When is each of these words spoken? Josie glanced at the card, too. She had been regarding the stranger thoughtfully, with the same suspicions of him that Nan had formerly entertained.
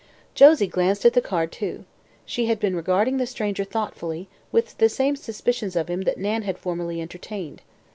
Josie 0.33 0.65
glanced 0.65 1.05
at 1.05 1.13
the 1.13 1.21
card, 1.21 1.51
too. 1.51 1.85
She 2.25 2.47
had 2.47 2.59
been 2.59 2.75
regarding 2.75 3.17
the 3.17 3.27
stranger 3.27 3.63
thoughtfully, 3.63 4.27
with 4.51 4.75
the 4.79 4.89
same 4.89 5.15
suspicions 5.15 5.75
of 5.75 5.89
him 5.89 6.01
that 6.09 6.17
Nan 6.17 6.41
had 6.41 6.57
formerly 6.57 6.99
entertained. 6.99 7.61